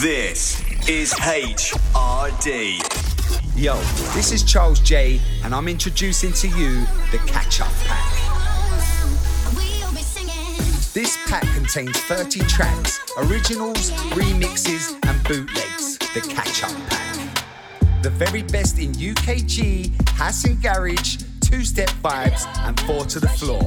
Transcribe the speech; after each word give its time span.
This 0.00 0.60
is 0.88 1.12
HRD. 1.14 2.78
Yo, 3.56 3.74
this 4.14 4.30
is 4.30 4.44
Charles 4.44 4.78
J, 4.78 5.20
and 5.42 5.52
I'm 5.52 5.66
introducing 5.66 6.32
to 6.34 6.46
you 6.46 6.86
the 7.10 7.18
Catch 7.26 7.60
Up 7.60 7.72
Pack. 7.84 8.04
This 10.94 11.18
pack 11.26 11.42
contains 11.52 11.98
30 12.02 12.38
tracks, 12.42 13.00
originals, 13.16 13.90
remixes, 14.14 14.96
and 15.08 15.20
bootlegs. 15.24 15.98
The 16.14 16.20
Catch 16.32 16.62
Up 16.62 16.70
Pack. 16.90 17.44
The 18.04 18.10
very 18.10 18.44
best 18.44 18.78
in 18.78 18.92
UKG, 18.92 20.10
house 20.10 20.44
and 20.44 20.62
garage, 20.62 21.16
two 21.40 21.64
step 21.64 21.90
vibes, 22.04 22.46
and 22.58 22.78
four 22.82 23.04
to 23.06 23.18
the 23.18 23.28
floor. 23.28 23.62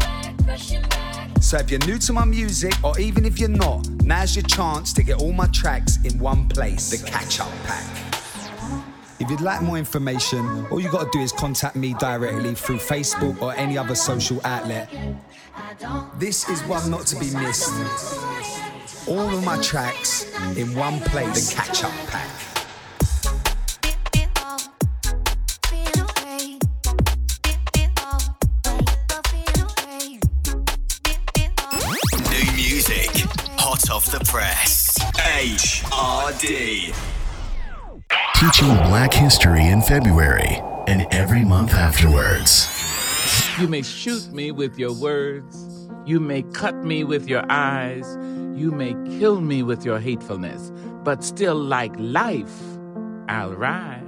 So 1.51 1.57
if 1.57 1.69
you're 1.69 1.85
new 1.85 1.97
to 1.97 2.13
my 2.13 2.23
music, 2.23 2.73
or 2.81 2.97
even 2.97 3.25
if 3.25 3.37
you're 3.37 3.49
not, 3.49 3.85
now's 4.03 4.37
your 4.37 4.43
chance 4.43 4.93
to 4.93 5.03
get 5.03 5.19
all 5.19 5.33
my 5.33 5.47
tracks 5.47 5.97
in 6.05 6.17
one 6.17 6.47
place. 6.47 6.89
The 6.91 7.05
Catch 7.05 7.41
Up 7.41 7.51
Pack. 7.65 7.83
If 9.19 9.29
you'd 9.29 9.41
like 9.41 9.61
more 9.61 9.77
information, 9.77 10.65
all 10.67 10.79
you 10.79 10.89
gotta 10.89 11.09
do 11.11 11.19
is 11.19 11.33
contact 11.33 11.75
me 11.75 11.93
directly 11.95 12.55
through 12.55 12.77
Facebook 12.77 13.41
or 13.41 13.53
any 13.55 13.77
other 13.77 13.95
social 13.95 14.39
outlet. 14.45 14.89
This 16.17 16.47
is 16.47 16.63
one 16.63 16.89
not 16.89 17.05
to 17.07 17.19
be 17.19 17.29
missed. 17.35 17.69
All 19.09 19.29
of 19.29 19.43
my 19.43 19.61
tracks 19.61 20.23
in 20.55 20.73
one 20.73 21.01
place. 21.01 21.49
The 21.49 21.55
Catch 21.57 21.83
Up 21.83 21.91
Pack. 22.07 22.50
The 34.11 34.19
press. 34.25 34.99
HRD. 34.99 36.93
Teaching 38.35 38.75
Black 38.89 39.13
History 39.13 39.65
in 39.67 39.81
February 39.81 40.61
and 40.87 41.07
every 41.11 41.45
month 41.45 41.73
afterwards. 41.73 42.67
You 43.57 43.69
may 43.69 43.81
shoot 43.81 44.29
me 44.33 44.51
with 44.51 44.77
your 44.77 44.93
words. 44.93 45.87
You 46.05 46.19
may 46.19 46.41
cut 46.41 46.75
me 46.83 47.05
with 47.05 47.29
your 47.29 47.49
eyes. 47.49 48.05
You 48.53 48.71
may 48.71 48.95
kill 49.17 49.39
me 49.39 49.63
with 49.63 49.85
your 49.85 49.99
hatefulness. 49.99 50.73
But 51.05 51.23
still, 51.23 51.55
like 51.55 51.93
life, 51.97 52.61
I'll 53.29 53.53
rise. 53.53 54.00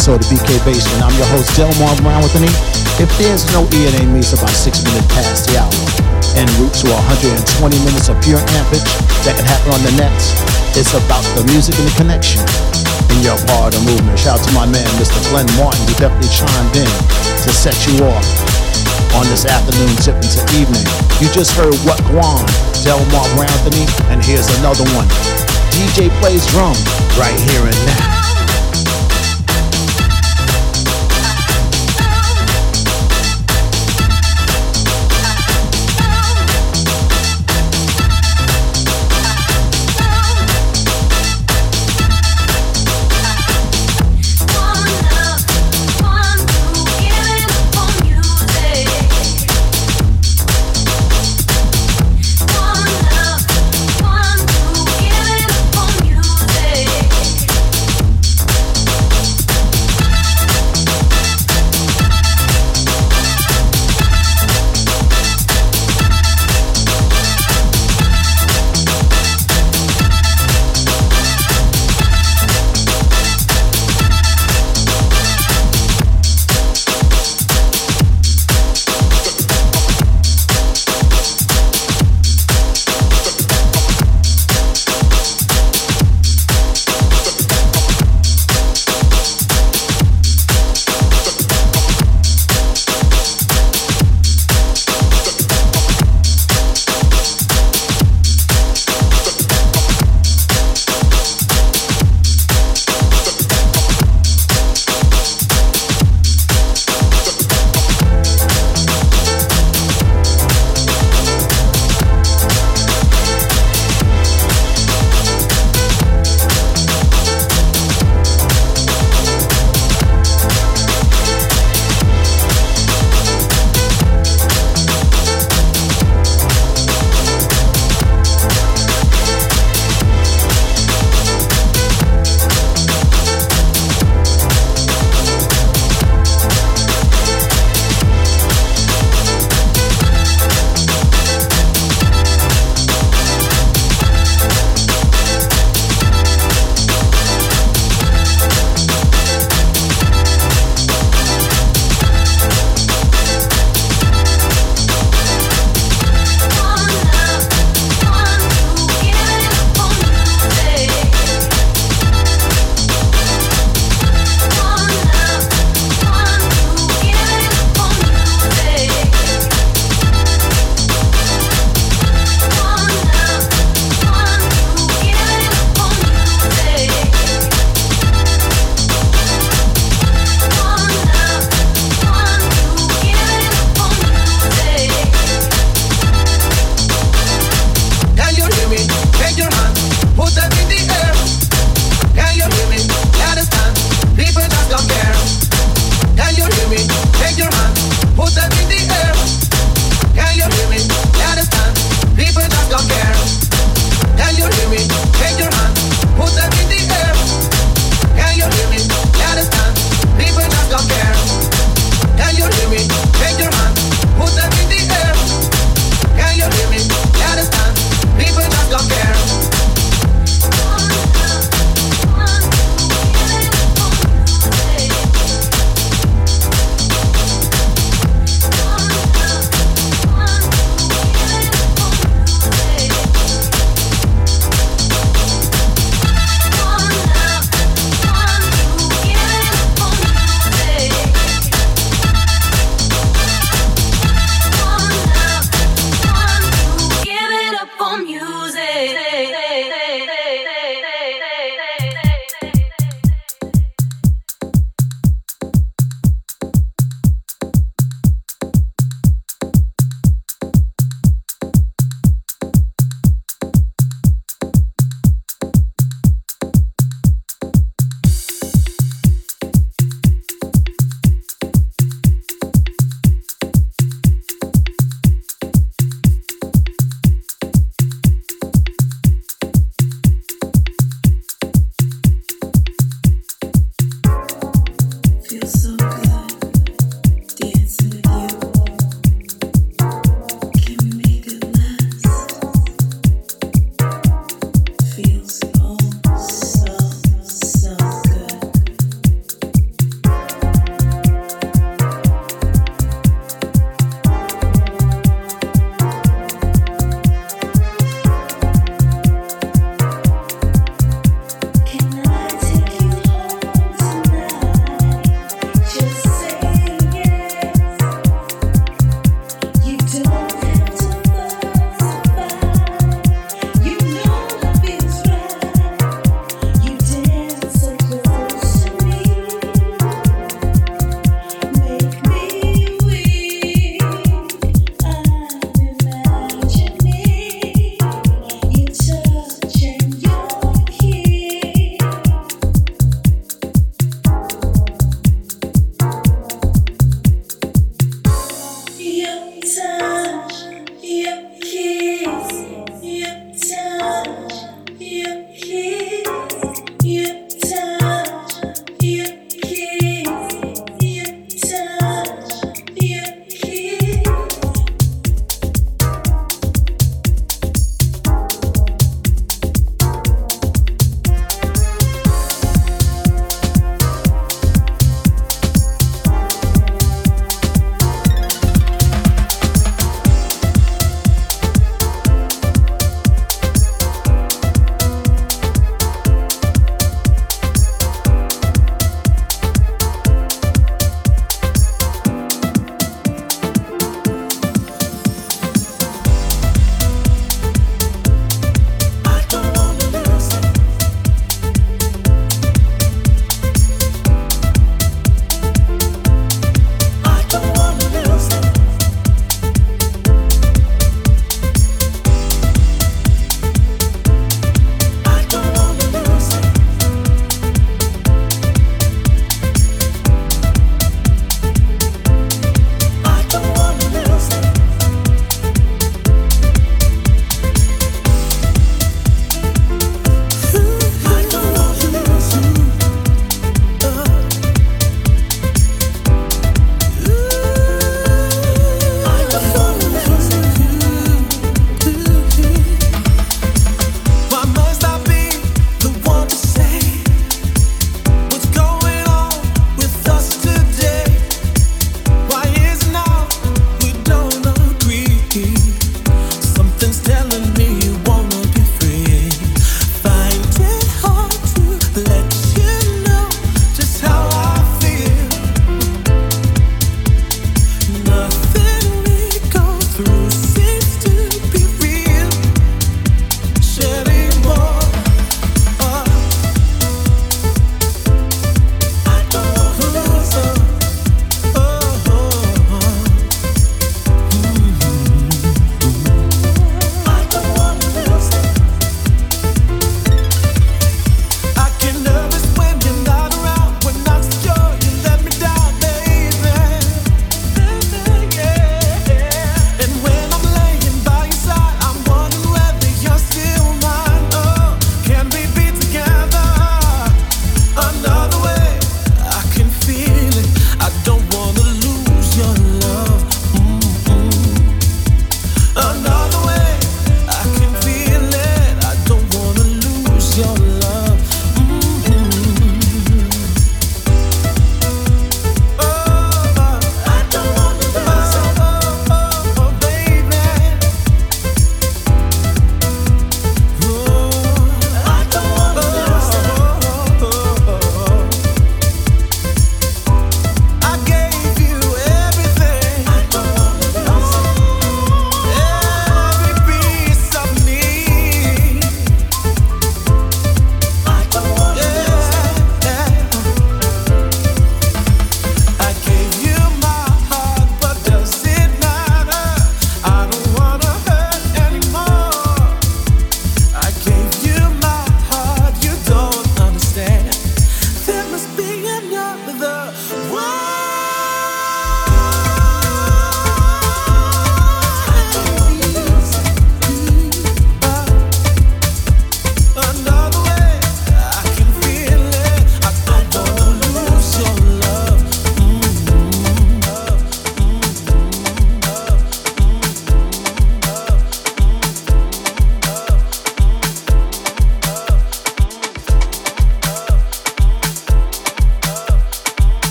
Episode 0.00 0.24
of 0.24 0.32
BK 0.32 0.56
Basement. 0.64 1.04
I'm 1.04 1.12
your 1.20 1.28
host, 1.28 1.52
Delmar 1.60 1.92
Brown 2.00 2.24
with 2.24 2.32
an 2.40 2.48
E. 2.48 2.52
If 2.96 3.12
there's 3.20 3.44
no 3.52 3.68
E, 3.68 3.84
it 3.84 3.92
me. 4.08 4.24
It's 4.24 4.32
about 4.32 4.48
six 4.48 4.80
minutes 4.80 5.04
past 5.12 5.44
the 5.44 5.60
hour. 5.60 5.76
En 6.40 6.48
route 6.56 6.72
to 6.80 6.88
120 7.20 7.36
minutes 7.84 8.08
of 8.08 8.16
pure 8.24 8.40
ampage 8.56 8.80
that 9.28 9.36
can 9.36 9.44
happen 9.44 9.76
on 9.76 9.84
the 9.84 9.92
net. 10.00 10.16
It's 10.72 10.96
about 10.96 11.20
the 11.36 11.44
music 11.52 11.76
and 11.76 11.84
the 11.84 11.92
connection. 12.00 12.40
And 13.12 13.20
you're 13.20 13.36
part 13.44 13.76
of 13.76 13.84
the 13.84 13.92
movement. 13.92 14.16
Shout 14.16 14.40
out 14.40 14.48
to 14.48 14.52
my 14.56 14.64
man, 14.64 14.88
Mr. 14.96 15.20
Glenn 15.28 15.44
Martin, 15.60 15.84
who 15.84 15.92
definitely 16.00 16.32
chimed 16.32 16.80
in 16.80 16.92
to 17.44 17.52
set 17.52 17.76
you 17.84 18.00
off 18.08 18.24
on 19.20 19.28
this 19.28 19.44
afternoon 19.44 19.92
tip 20.00 20.16
into 20.16 20.40
evening. 20.56 20.86
You 21.20 21.28
just 21.28 21.52
heard 21.52 21.76
What 21.84 22.00
Guan, 22.08 22.40
Delmar 22.88 23.28
Anthony, 23.36 23.84
and 24.08 24.24
here's 24.24 24.48
another 24.64 24.88
one. 24.96 25.12
DJ 25.76 26.08
plays 26.24 26.48
drum 26.56 26.72
right 27.20 27.36
here 27.36 27.68
and 27.68 27.76
now. 27.84 28.09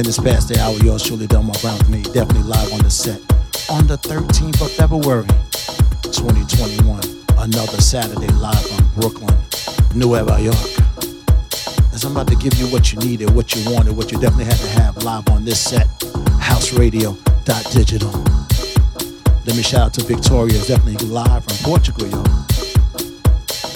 Minutes 0.00 0.18
past 0.18 0.48
the 0.48 0.58
hour, 0.58 0.74
yours 0.78 1.02
truly, 1.02 1.26
Delmar 1.26 1.54
Brown 1.60 1.78
me. 1.90 2.00
Definitely 2.00 2.44
live 2.44 2.72
on 2.72 2.78
the 2.78 2.88
set 2.88 3.20
on 3.68 3.86
the 3.86 3.98
13th 3.98 4.62
of 4.62 4.70
February, 4.72 5.26
2021. 6.04 7.00
Another 7.36 7.80
Saturday 7.82 8.32
live 8.40 8.64
from 8.64 8.88
Brooklyn, 8.98 9.36
Nueva 9.94 10.40
York. 10.40 10.56
As 11.92 12.04
I'm 12.04 12.12
about 12.12 12.28
to 12.28 12.36
give 12.36 12.54
you 12.54 12.64
what 12.68 12.94
you 12.94 12.98
needed, 13.00 13.28
what 13.28 13.54
you 13.54 13.60
wanted, 13.74 13.94
what 13.94 14.10
you 14.10 14.18
definitely 14.18 14.46
had 14.46 14.56
to 14.56 14.68
have 14.80 14.96
live 15.04 15.28
on 15.28 15.44
this 15.44 15.60
set, 15.60 15.86
House 16.40 16.72
Radio 16.72 17.14
Digital. 17.44 18.10
Let 19.44 19.54
me 19.54 19.62
shout 19.62 19.82
out 19.82 19.94
to 19.94 20.04
Victoria, 20.04 20.58
definitely 20.64 21.06
live 21.08 21.44
from 21.44 21.56
Portugal, 21.58 22.06
yo. 22.08 22.24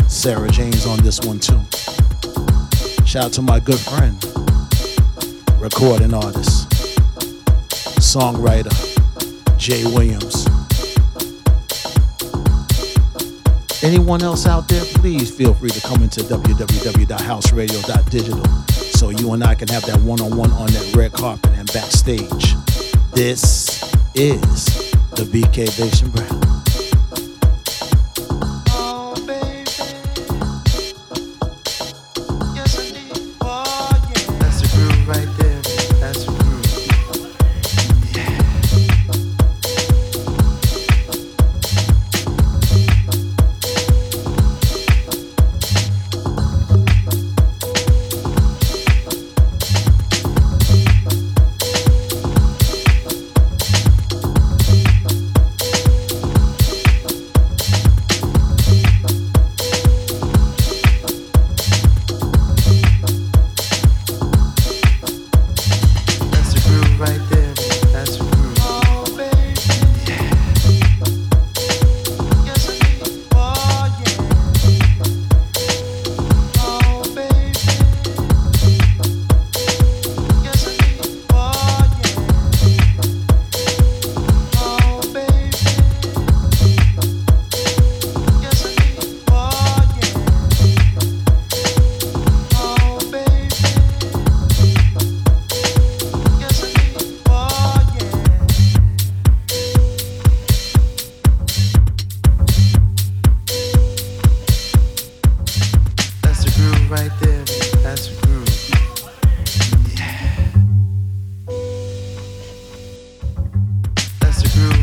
Sarah 0.08 0.48
James 0.48 0.86
on 0.86 1.00
this 1.02 1.20
one 1.20 1.38
too. 1.38 1.60
Shout 3.04 3.26
out 3.26 3.32
to 3.34 3.42
my 3.42 3.60
good 3.60 3.78
friend, 3.78 4.16
recording 5.64 6.12
artist, 6.12 6.68
songwriter, 7.98 8.70
Jay 9.56 9.82
Williams. 9.86 10.46
Anyone 13.82 14.22
else 14.22 14.46
out 14.46 14.68
there, 14.68 14.84
please 14.84 15.34
feel 15.34 15.54
free 15.54 15.70
to 15.70 15.80
come 15.80 16.02
into 16.02 16.20
www.houseradio.digital 16.20 18.44
so 18.92 19.08
you 19.08 19.32
and 19.32 19.42
I 19.42 19.54
can 19.54 19.68
have 19.68 19.86
that 19.86 19.98
one 20.02 20.20
on 20.20 20.36
one 20.36 20.52
on 20.52 20.66
that 20.66 20.94
red 20.94 21.14
carpet 21.14 21.52
and 21.54 21.72
backstage. 21.72 22.54
This 23.12 23.82
is 24.14 24.66
the 25.12 25.24
BK 25.24 25.74
Basement 25.78 26.14
Brown. 26.14 26.43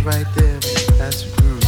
Yo, 0.04 1.61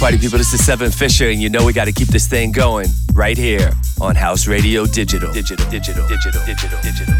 party 0.00 0.16
people, 0.16 0.38
this 0.38 0.54
is 0.54 0.64
Seven 0.64 0.90
Fisher, 0.90 1.28
and 1.28 1.40
you 1.42 1.50
know 1.50 1.64
we 1.64 1.74
got 1.74 1.84
to 1.84 1.92
keep 1.92 2.08
this 2.08 2.26
thing 2.26 2.52
going 2.52 2.88
right 3.12 3.36
here 3.36 3.70
on 4.00 4.16
House 4.16 4.46
Radio 4.46 4.86
Digital. 4.86 5.30
Digital, 5.30 5.70
digital, 5.70 6.08
digital, 6.08 6.42
digital, 6.46 6.78
digital, 6.80 7.19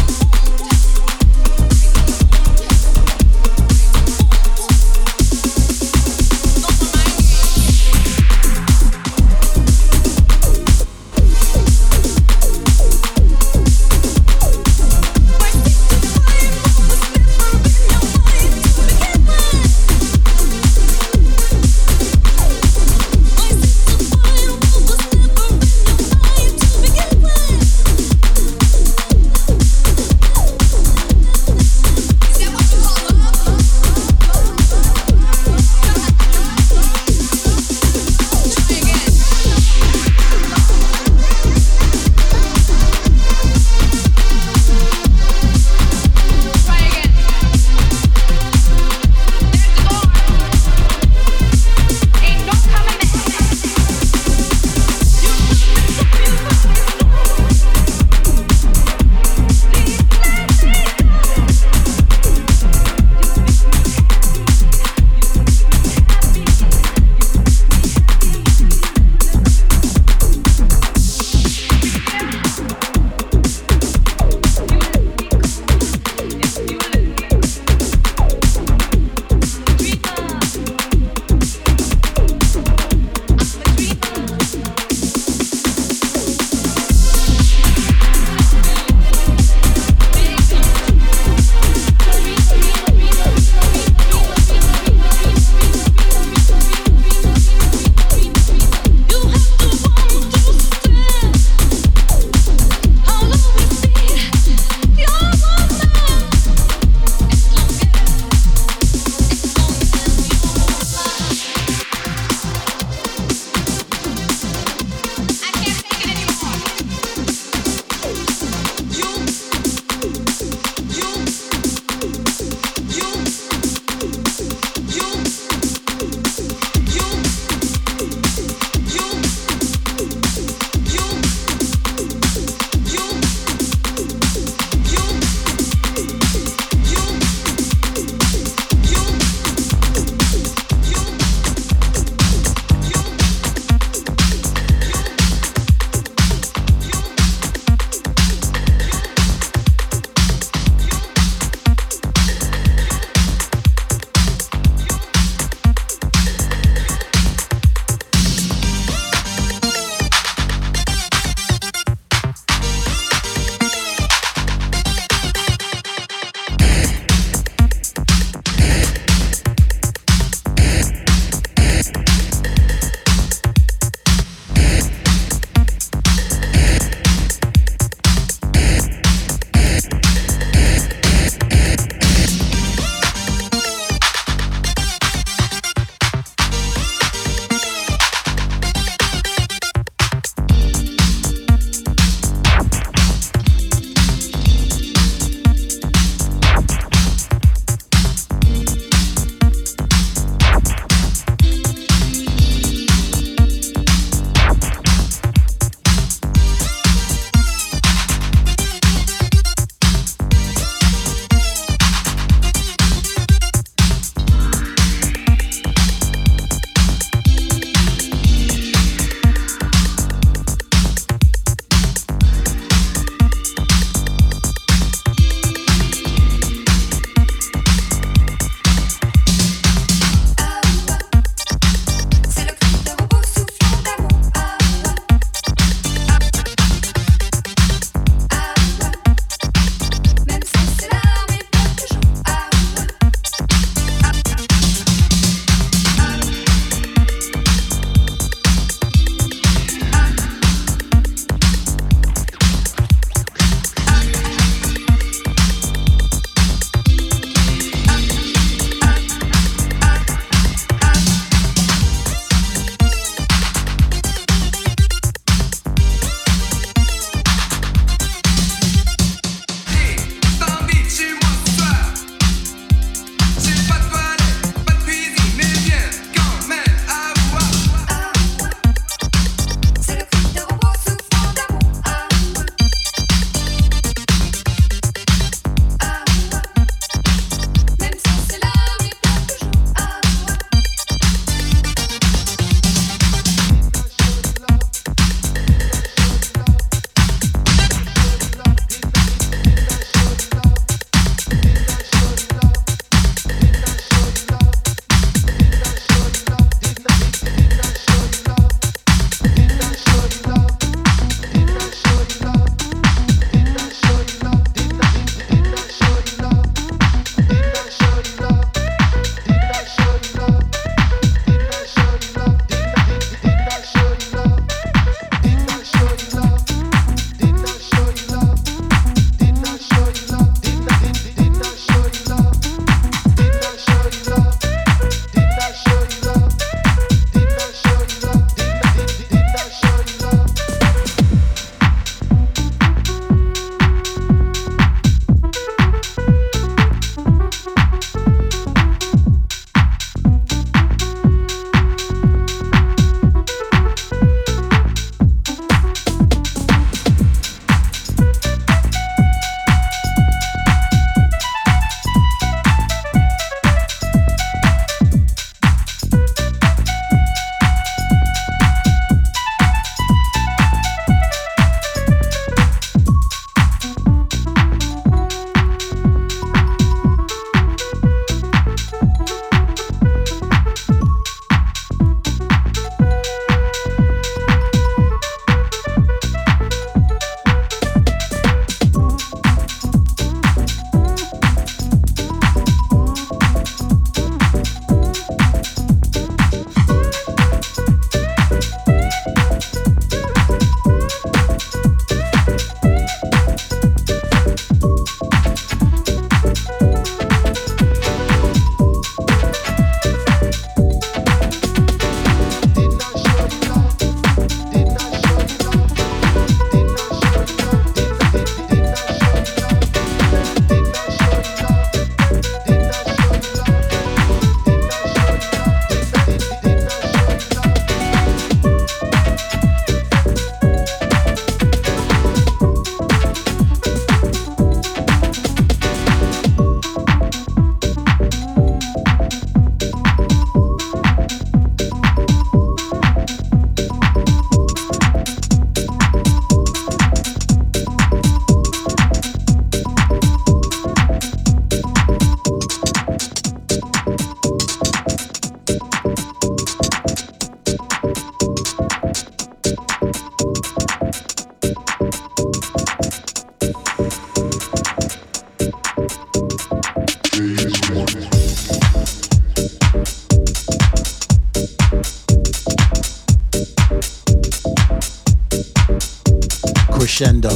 Crescendo. 477.01 477.31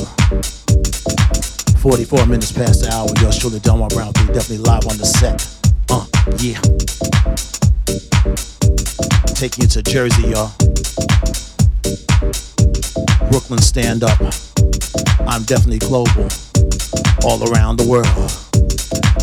44 1.80 2.28
minutes 2.28 2.52
past 2.52 2.84
the 2.84 2.90
hour. 2.94 3.08
Yours 3.20 3.40
truly, 3.40 3.60
Delmar 3.60 3.90
Brown 3.90 4.14
3, 4.14 4.28
definitely 4.28 4.60
live 4.60 4.86
on 4.86 4.98
the 4.98 5.06
set. 5.06 5.42
Uh, 5.90 6.06
yeah. 6.38 6.62
Taking 9.34 9.64
you 9.64 9.70
to 9.70 9.82
Jersey, 9.82 10.30
y'all. 10.30 10.54
Brooklyn, 13.32 13.60
stand 13.60 14.04
up. 14.04 14.20
I'm 15.28 15.44
definitely 15.44 15.80
global. 15.80 16.30
All 17.24 17.42
around 17.50 17.78
the 17.78 17.88
world. 17.90 18.06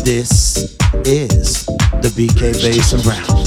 This 0.03 0.57
is 1.05 1.65
the 2.01 2.11
BK 2.17 2.61
Bass 2.61 2.91
and 2.91 3.03
Brown. 3.03 3.42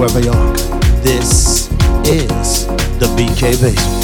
From 0.00 0.12
Brooklyn, 0.12 0.34
are. 0.34 0.52
This 1.02 1.68
is 2.06 2.66
the 2.98 3.06
BK 3.18 3.60
Basement. 3.60 3.99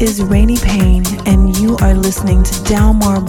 Is 0.00 0.22
Rainy 0.22 0.56
Payne, 0.58 1.04
and 1.26 1.56
you 1.58 1.76
are 1.78 1.94
listening 1.94 2.42
to 2.42 2.64
Delmar 2.64 3.20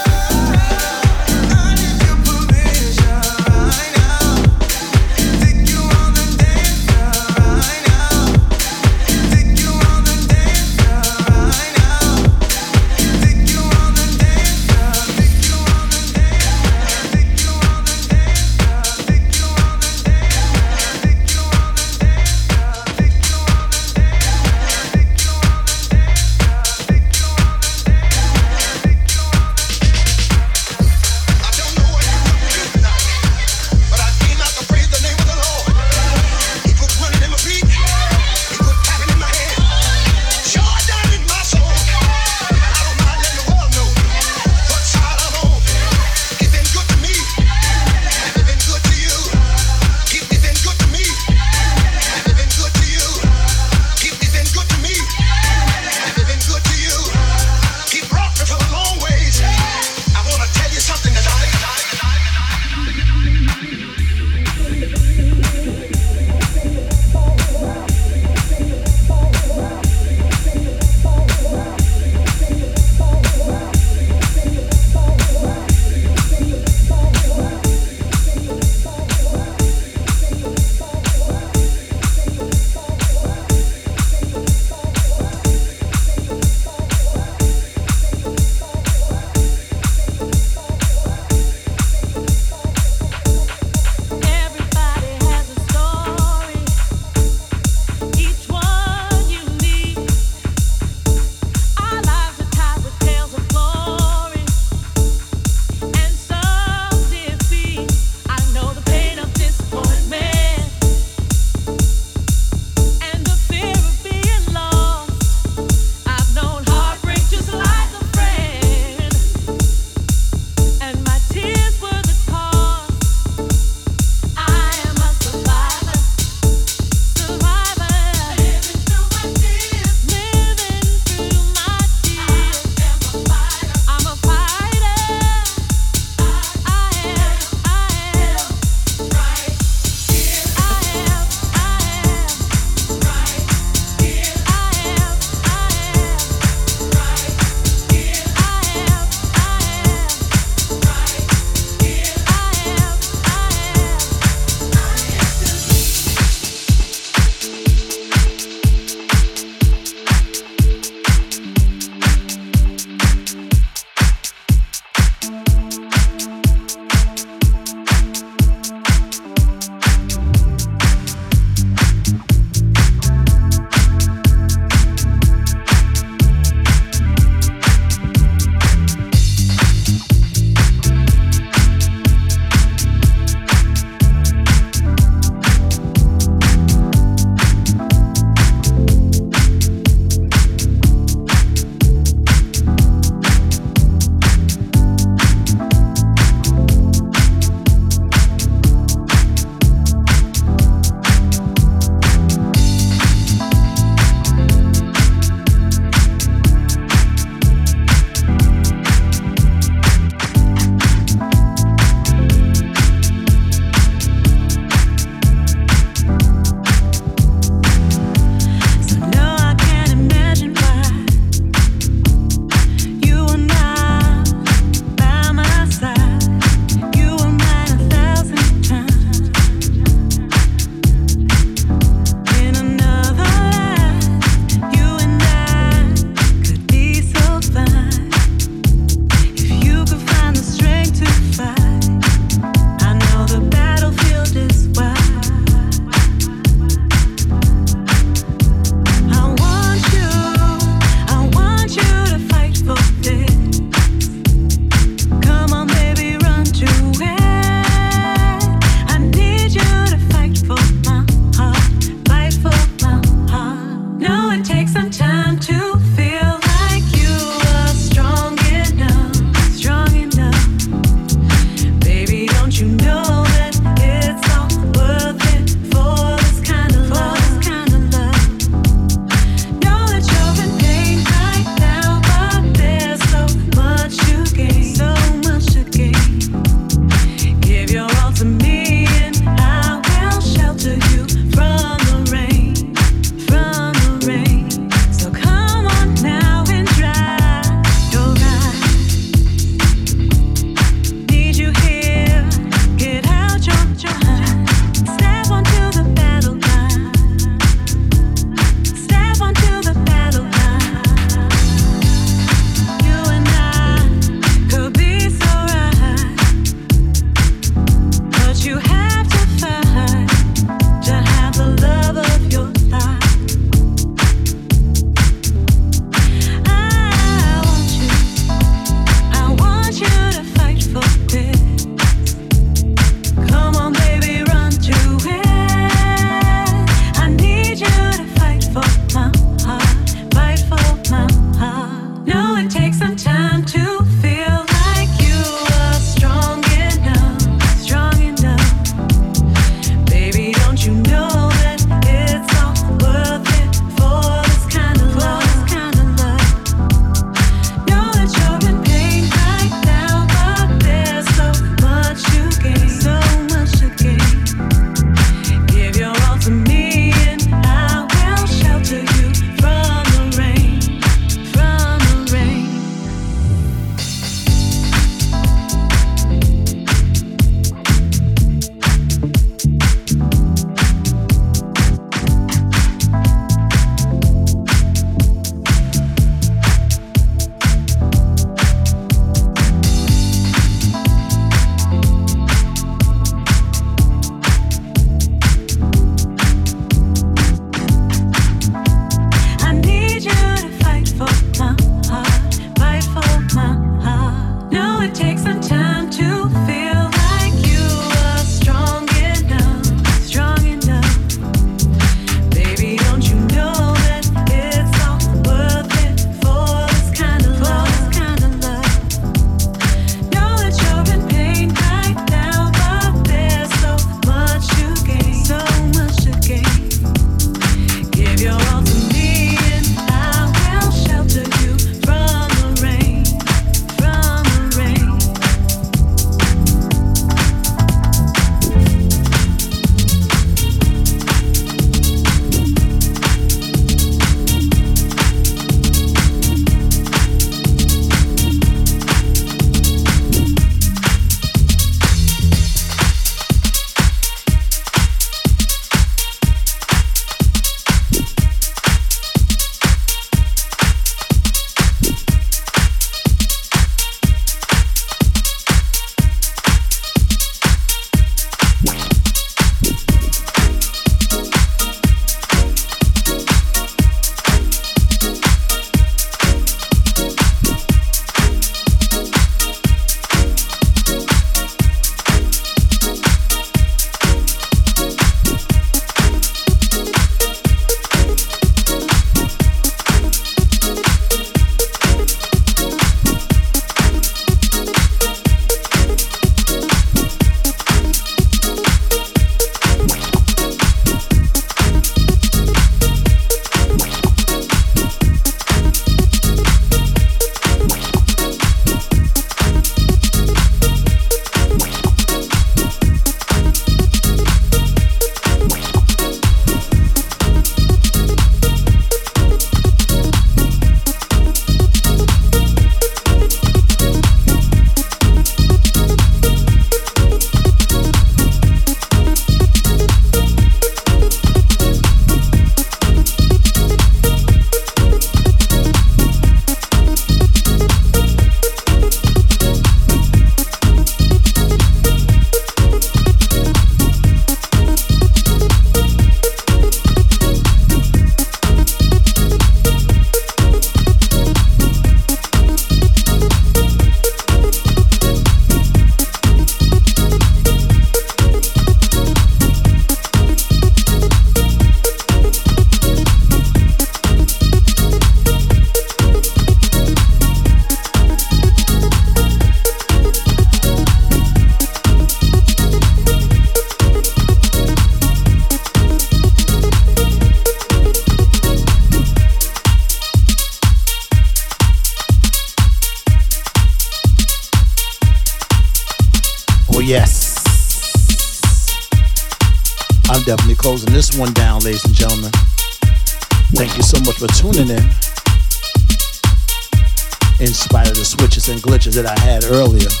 earlier. 599.51 600.00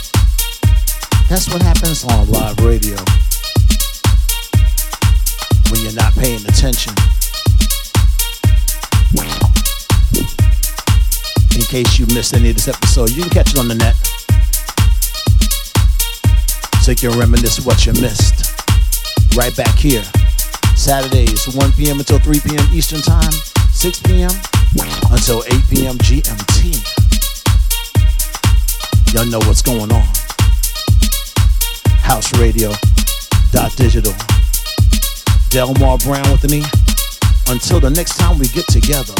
Anthony. 36.43 36.63
Until 37.49 37.79
the 37.79 37.91
next 37.91 38.17
time 38.17 38.39
we 38.39 38.47
get 38.47 38.65
together, 38.65 39.13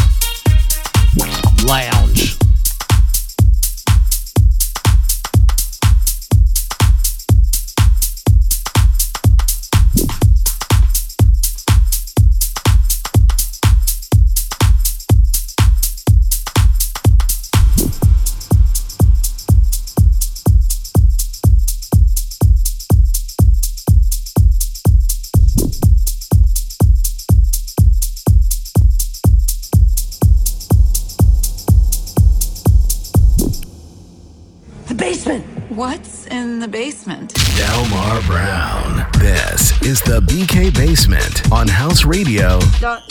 houseradio.digital. 41.92 43.04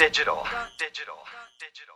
Digital. 0.79 1.19
Digital. 1.61 1.90